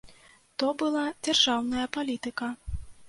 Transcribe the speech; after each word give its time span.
То 0.61 0.69
была 0.83 1.03
дзяржаўная 1.27 1.85
палітыка. 1.99 2.49